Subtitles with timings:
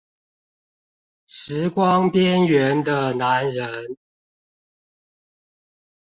[1.27, 3.95] 時光邊緣的男人